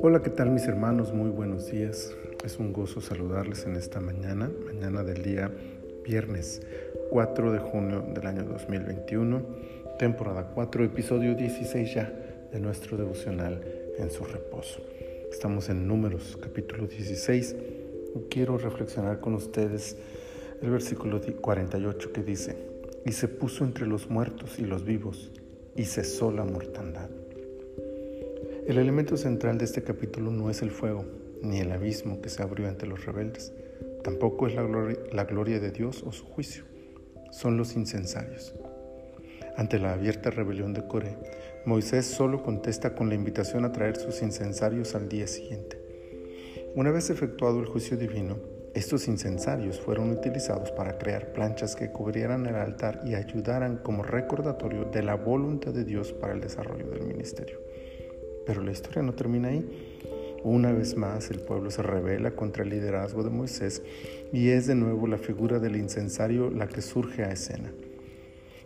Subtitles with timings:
[0.00, 1.12] Hola, ¿qué tal mis hermanos?
[1.12, 2.14] Muy buenos días.
[2.44, 5.50] Es un gozo saludarles en esta mañana, mañana del día
[6.04, 6.62] viernes
[7.10, 9.42] 4 de junio del año 2021,
[9.98, 12.12] temporada 4, episodio 16 ya
[12.52, 13.60] de nuestro devocional
[13.98, 14.82] en su reposo.
[15.32, 17.56] Estamos en números, capítulo 16,
[18.14, 19.96] y quiero reflexionar con ustedes
[20.62, 22.56] el versículo 48 que dice,
[23.04, 25.32] y se puso entre los muertos y los vivos,
[25.76, 27.10] y cesó la mortandad.
[28.66, 31.04] El elemento central de este capítulo no es el fuego,
[31.42, 33.52] ni el abismo que se abrió ante los rebeldes,
[34.02, 36.64] tampoco es la gloria, de Dios o su juicio,
[37.30, 38.54] son los incensarios.
[39.56, 41.16] Ante la abierta rebelión de Coré,
[41.66, 45.78] Moisés solo contesta con la invitación a traer sus incensarios al día siguiente.
[46.74, 48.36] Una vez efectuado el juicio divino,
[48.74, 54.86] estos incensarios fueron utilizados para crear planchas que cubrieran el altar y ayudaran como recordatorio
[54.86, 57.60] de la voluntad de Dios para el desarrollo del ministerio.
[58.44, 60.00] Pero la historia no termina ahí.
[60.42, 63.80] Una vez más el pueblo se revela contra el liderazgo de Moisés
[64.32, 67.72] y es de nuevo la figura del incensario la que surge a escena.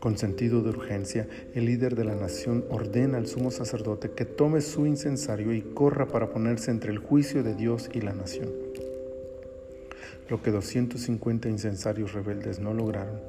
[0.00, 4.60] Con sentido de urgencia, el líder de la nación ordena al sumo sacerdote que tome
[4.60, 8.63] su incensario y corra para ponerse entre el juicio de Dios y la nación.
[10.28, 13.20] Lo que 250 incensarios rebeldes no lograron,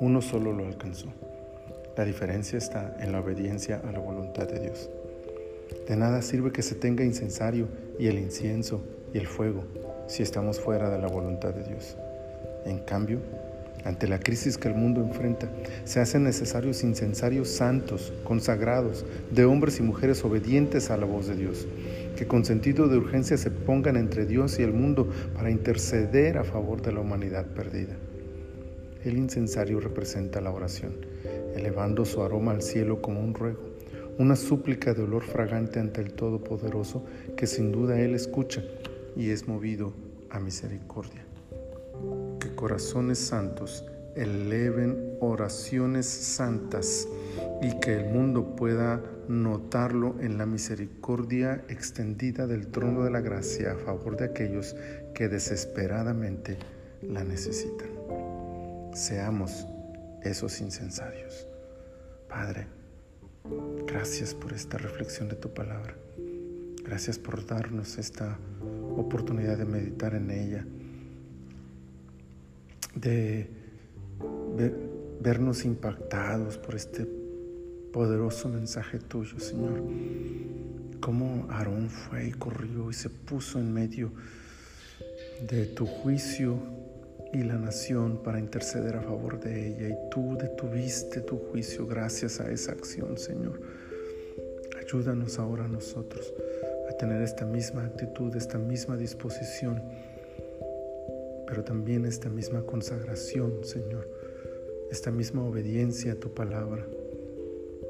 [0.00, 1.12] uno solo lo alcanzó.
[1.96, 4.90] La diferencia está en la obediencia a la voluntad de Dios.
[5.88, 9.64] De nada sirve que se tenga incensario y el incienso y el fuego
[10.06, 11.96] si estamos fuera de la voluntad de Dios.
[12.64, 13.20] En cambio,
[13.84, 15.48] ante la crisis que el mundo enfrenta,
[15.84, 21.36] se hacen necesarios incensarios santos, consagrados, de hombres y mujeres obedientes a la voz de
[21.36, 21.66] Dios,
[22.16, 26.44] que con sentido de urgencia se pongan entre Dios y el mundo para interceder a
[26.44, 27.94] favor de la humanidad perdida.
[29.04, 30.94] El incensario representa la oración,
[31.54, 33.74] elevando su aroma al cielo como un ruego
[34.18, 37.04] una súplica de olor fragante ante el Todopoderoso
[37.36, 38.62] que sin duda Él escucha
[39.16, 39.92] y es movido
[40.30, 41.24] a misericordia.
[42.54, 43.84] Corazones santos
[44.16, 47.08] eleven oraciones santas
[47.62, 53.72] y que el mundo pueda notarlo en la misericordia extendida del trono de la gracia
[53.72, 54.76] a favor de aquellos
[55.14, 56.58] que desesperadamente
[57.02, 57.88] la necesitan.
[58.92, 59.66] Seamos
[60.22, 61.48] esos incensarios.
[62.28, 62.66] Padre,
[63.86, 65.94] Gracias por esta reflexión de tu palabra.
[66.82, 68.38] Gracias por darnos esta
[68.96, 70.66] oportunidad de meditar en ella,
[72.94, 73.48] de
[75.20, 77.06] vernos impactados por este
[77.92, 79.82] poderoso mensaje tuyo, Señor.
[81.00, 84.12] Cómo Aarón fue y corrió y se puso en medio
[85.48, 86.58] de tu juicio
[87.32, 89.88] y la nación para interceder a favor de ella.
[89.88, 93.60] Y tú detuviste tu juicio gracias a esa acción, Señor.
[94.80, 96.32] Ayúdanos ahora a nosotros
[96.90, 99.82] a tener esta misma actitud, esta misma disposición,
[101.46, 104.08] pero también esta misma consagración, Señor,
[104.90, 106.86] esta misma obediencia a tu palabra,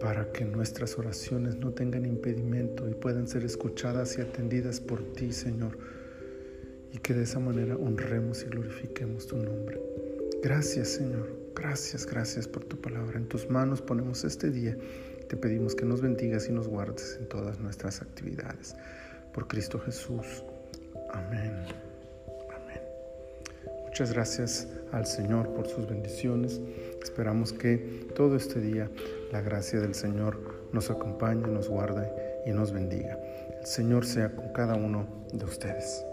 [0.00, 5.32] para que nuestras oraciones no tengan impedimento y puedan ser escuchadas y atendidas por ti,
[5.32, 5.76] Señor
[6.94, 9.80] y que de esa manera honremos y glorifiquemos tu nombre.
[10.42, 13.18] Gracias Señor, gracias, gracias por tu palabra.
[13.18, 14.78] En tus manos ponemos este día.
[15.28, 18.76] Te pedimos que nos bendigas y nos guardes en todas nuestras actividades.
[19.32, 20.44] Por Cristo Jesús.
[21.12, 21.93] Amén.
[23.94, 26.60] Muchas gracias al Señor por sus bendiciones.
[27.00, 28.90] Esperamos que todo este día
[29.30, 32.10] la gracia del Señor nos acompañe, nos guarde
[32.44, 33.16] y nos bendiga.
[33.60, 36.04] El Señor sea con cada uno de ustedes.